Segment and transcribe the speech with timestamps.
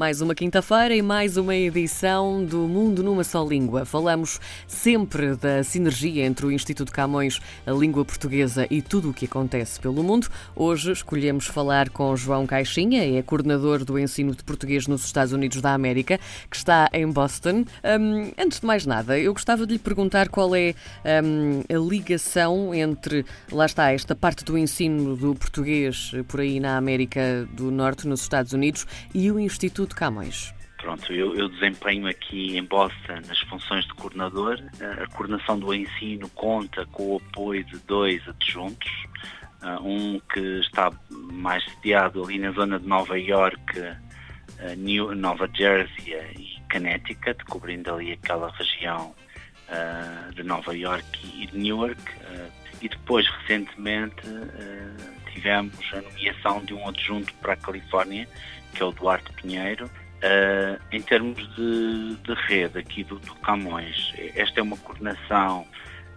[0.00, 3.84] Mais uma quinta-feira e mais uma edição do Mundo numa Só Língua.
[3.84, 9.26] Falamos sempre da sinergia entre o Instituto Camões, a língua portuguesa e tudo o que
[9.26, 10.28] acontece pelo mundo.
[10.56, 15.60] Hoje escolhemos falar com João Caixinha, é coordenador do ensino de português nos Estados Unidos
[15.60, 17.66] da América, que está em Boston.
[17.84, 20.74] Um, antes de mais nada, eu gostava de lhe perguntar qual é
[21.22, 26.78] um, a ligação entre, lá está, esta parte do ensino do português por aí na
[26.78, 30.54] América do Norte, nos Estados Unidos, e o Instituto Camões.
[30.78, 34.58] Pronto, eu, eu, desempenho aqui em Boston as funções de coordenador.
[34.80, 38.90] A coordenação do ensino conta com o apoio de dois adjuntos.
[39.82, 43.60] Um que está mais sediado ali na zona de Nova York,
[44.78, 49.14] New, Nova Jersey e Connecticut, cobrindo ali aquela região
[50.34, 52.02] de Nova York e de Newark.
[52.80, 54.22] E depois, recentemente,
[55.32, 58.28] tivemos a nomeação de um adjunto para a Califórnia,
[58.74, 59.86] que é o Duarte Pinheiro.
[59.86, 65.66] Uh, em termos de, de, rede aqui do, do, Camões, esta é uma coordenação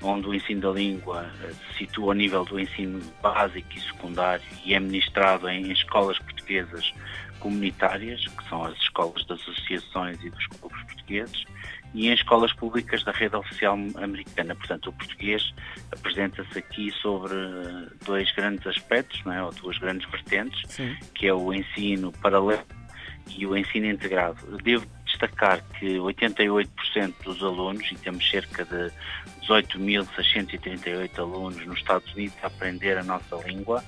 [0.00, 1.28] onde o ensino da língua
[1.72, 6.92] se situa ao nível do ensino básico e secundário e é ministrado em escolas portuguesas
[7.40, 11.44] comunitárias, que são as escolas das associações e dos clubes portugueses,
[11.94, 14.54] e em escolas públicas da rede oficial americana.
[14.54, 15.54] Portanto, o português
[15.90, 17.34] apresenta-se aqui sobre
[18.04, 19.42] dois grandes aspectos, não é?
[19.42, 20.96] ou duas grandes vertentes, Sim.
[21.14, 22.64] que é o ensino paralelo
[23.36, 24.58] e o ensino integrado.
[24.62, 28.92] Devo destacar que 88% dos alunos, e temos cerca de
[29.46, 33.82] 18.638 alunos nos Estados Unidos a aprender a nossa língua,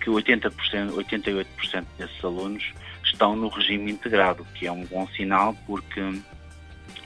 [0.00, 0.52] que 80%,
[0.92, 2.72] 88% desses alunos
[3.04, 6.00] estão no regime integrado, que é um bom sinal porque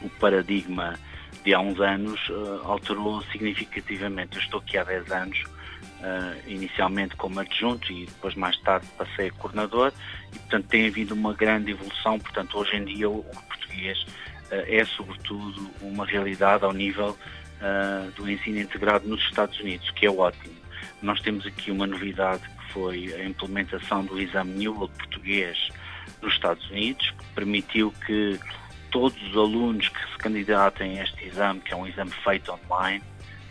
[0.03, 0.99] o paradigma
[1.45, 4.37] de há uns anos uh, alterou significativamente.
[4.37, 9.29] Eu estou aqui há 10 anos, uh, inicialmente como adjunto e depois mais tarde passei
[9.29, 9.93] a coordenador
[10.33, 14.85] e portanto tem havido uma grande evolução, portanto hoje em dia o, português uh, é
[14.85, 17.17] sobretudo uma realidade ao nível
[18.15, 20.55] do ensino integrado nos Estados Unidos, que é ótimo.
[21.01, 25.71] Nós temos aqui uma novidade que foi a implementação do exame Newell português
[26.21, 28.39] nos Estados Unidos, que permitiu que
[28.95, 33.03] todos os alunos que se candidatem a este exame, que é um exame feito online,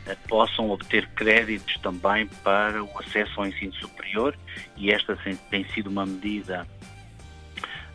[0.07, 4.37] eh, possam obter créditos também para o acesso ao ensino superior.
[4.77, 5.17] E esta
[5.49, 6.65] tem sido uma medida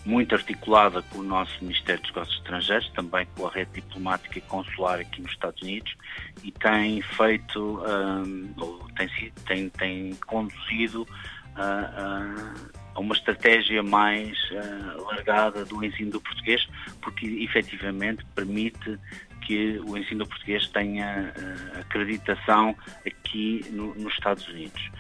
[0.05, 4.43] muito articulada com o nosso Ministério dos Negócios Estrangeiros, também com a rede diplomática e
[4.43, 5.95] consular aqui nos Estados Unidos
[6.45, 8.53] e tem feito, um,
[8.95, 11.05] tem, tem, tem conduzido uh,
[11.57, 16.69] uh, a uma estratégia mais uh, largada do ensino do português,
[17.01, 18.99] porque efetivamente permite
[19.47, 22.77] que o ensino do português tenha uh, acreditação
[23.07, 24.91] aqui no, nos Estados Unidos.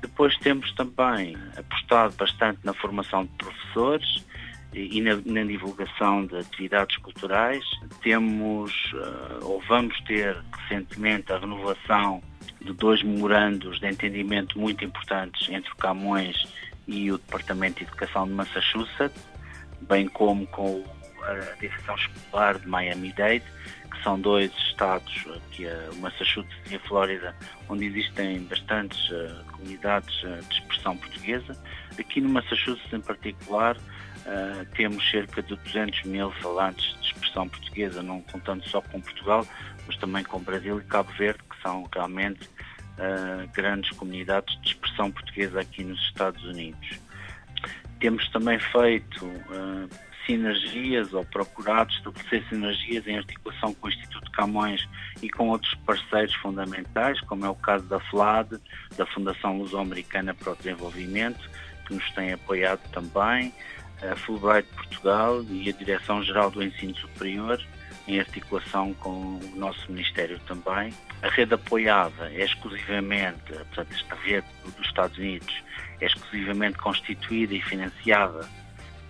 [0.00, 4.24] Depois temos também apostado bastante na formação de professores
[4.72, 7.62] e na, na divulgação de atividades culturais.
[8.02, 12.22] Temos, uh, ou vamos ter recentemente, a renovação
[12.62, 16.34] de dois memorandos de entendimento muito importantes entre o Camões
[16.92, 19.22] e o Departamento de Educação de Massachusetts,
[19.88, 20.84] bem como com
[21.22, 23.44] a Direção Escolar de Miami-Dade,
[23.90, 27.34] que são dois estados, que é o Massachusetts e a Flórida,
[27.68, 31.56] onde existem bastantes uh, comunidades uh, de expressão portuguesa.
[31.98, 38.02] Aqui no Massachusetts, em particular, uh, temos cerca de 200 mil falantes de expressão portuguesa,
[38.02, 39.46] não contando só com Portugal,
[39.86, 42.50] mas também com Brasil e Cabo Verde, que são realmente
[43.52, 47.00] grandes comunidades de expressão portuguesa aqui nos Estados Unidos.
[47.98, 49.88] Temos também feito uh,
[50.26, 54.88] sinergias ou procurado estabelecer sinergias em articulação com o Instituto Camões
[55.20, 58.58] e com outros parceiros fundamentais, como é o caso da FLAD,
[58.96, 61.48] da Fundação Luso-Americana para o Desenvolvimento,
[61.86, 63.52] que nos tem apoiado também,
[64.02, 67.60] a Fulbright Portugal e a Direção-Geral do Ensino Superior,
[68.06, 70.92] em articulação com o nosso Ministério também.
[71.22, 74.46] A rede apoiada é exclusivamente, portanto, esta rede
[74.76, 75.62] dos Estados Unidos
[76.00, 78.48] é exclusivamente constituída e financiada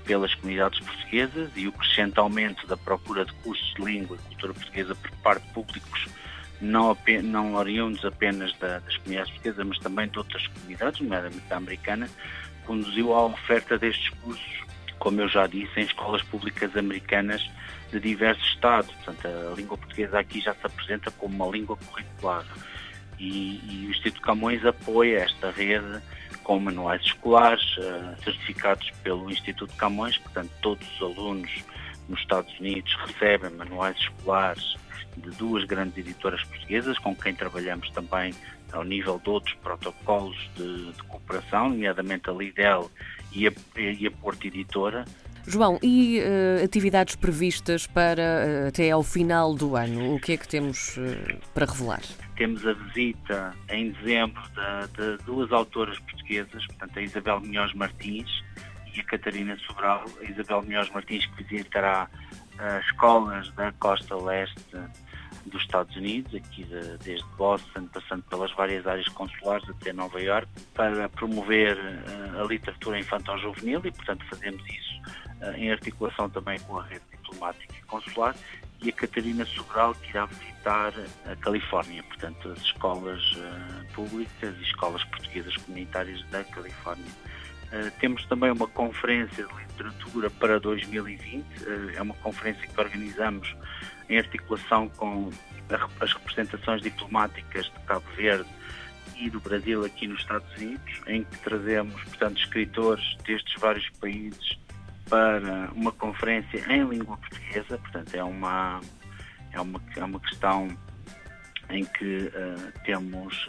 [0.05, 4.55] pelas comunidades portuguesas e o crescente aumento da procura de cursos de língua e cultura
[4.55, 6.07] portuguesa por parte de públicos
[6.61, 11.57] não, não oriundos apenas da, das comunidades portuguesas, mas também de outras comunidades, nomeadamente da
[11.57, 12.09] americana,
[12.65, 14.63] conduziu à oferta destes cursos,
[14.99, 17.43] como eu já disse, em escolas públicas americanas
[17.93, 18.91] de diversos estados.
[18.97, 22.45] Portanto, a língua portuguesa aqui já se apresenta como uma língua curricular.
[23.19, 26.03] E, e o Instituto Camões apoia esta rede
[26.43, 31.63] com manuais escolares uh, certificados pelo Instituto Camões, portanto, todos os alunos
[32.09, 34.77] nos Estados Unidos recebem manuais escolares
[35.17, 38.35] de duas grandes editoras portuguesas, com quem trabalhamos também
[38.73, 42.91] ao nível de outros protocolos de, de cooperação, nomeadamente a Lidl
[43.31, 45.05] e a, e a Porto Editora,
[45.47, 50.15] João, e uh, atividades previstas para uh, até ao final do ano?
[50.15, 52.03] O que é que temos uh, para revelar?
[52.37, 58.31] Temos a visita em dezembro de, de, duas autoras portuguesas, portanto a Isabel Munhoz Martins
[58.95, 60.05] e a Catarina Sobral.
[60.21, 62.09] A Isabel Munhoz Martins que visitará
[62.59, 64.77] as escolas da costa leste
[65.47, 70.49] dos Estados Unidos, aqui de, desde Boston, passando pelas várias áreas consulares até Nova York,
[70.75, 75.03] para promover uh, a literatura infantil-juvenil e, portanto, fazemos isso
[75.43, 78.35] uh, em articulação também com a rede diplomática e consular,
[78.83, 80.93] e a Catarina Sobral, que irá visitar
[81.31, 87.07] a Califórnia, portanto, as escolas uh, públicas e escolas portuguesas comunitárias da Califórnia.
[87.73, 93.57] Uh, temos também uma conferência de literatura para 2020, uh, é uma conferência que organizamos
[94.11, 95.31] em articulação com
[96.01, 98.49] as representações diplomáticas de Cabo Verde
[99.17, 104.59] e do Brasil aqui nos Estados Unidos, em que trazemos, portanto, escritores destes vários países
[105.09, 108.81] para uma conferência em língua portuguesa, portanto, é uma,
[109.53, 110.69] é uma, é uma questão
[111.71, 113.49] em que uh, temos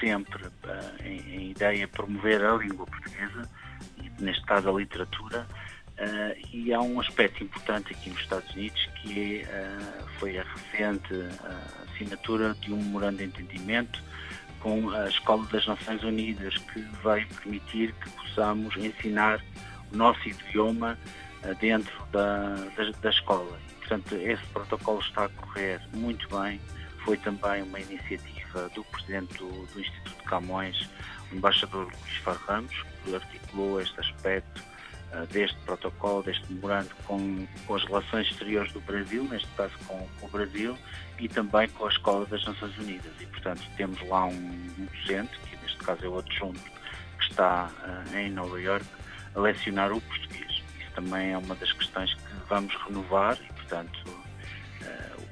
[0.00, 3.48] sempre uh, em, em ideia promover a língua portuguesa,
[4.18, 5.46] neste caso a literatura,
[5.96, 11.14] Uh, e há um aspecto importante aqui nos Estados Unidos que uh, foi a recente
[11.14, 14.04] uh, assinatura de um memorando de entendimento
[14.60, 19.42] com a Escola das Nações Unidas que vai permitir que possamos ensinar
[19.90, 20.98] o nosso idioma
[21.60, 23.58] dentro da, da, da, escola.
[23.78, 26.60] Portanto, esse protocolo está a correr muito bem.
[27.04, 28.35] Foi também uma iniciativa
[28.74, 30.88] do Presidente do, do Instituto de Camões,
[31.30, 32.74] o embaixador Luís Far Ramos,
[33.04, 34.62] que articulou este aspecto
[35.12, 40.06] eh, deste protocolo, deste memorando com, com as relações exteriores do Brasil, neste caso com,
[40.20, 40.76] com, o Brasil,
[41.18, 43.12] e também com a Escola das Nações Unidas.
[43.20, 47.70] E, portanto, temos lá um, um docente, que neste caso é o adjunto, que está
[47.82, 48.84] uh, em Nova York,
[49.34, 50.62] a lecionar o português.
[50.80, 54.15] Isso também é uma das questões que vamos renovar e, portanto, uh,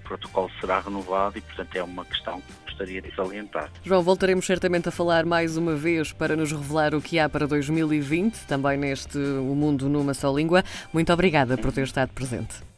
[0.05, 3.71] protocolo será renovado e, portanto, é uma questão que gostaria de salientar.
[3.85, 7.47] João, voltaremos certamente a falar mais uma vez para nos revelar o que há para
[7.47, 10.63] 2020, também neste O Mundo numa Só Língua.
[10.93, 12.74] Muito obrigada por ter estado presente.